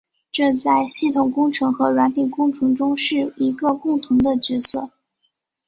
[0.31, 4.89] 这在系统工程和软体工程中是一个共同的角色。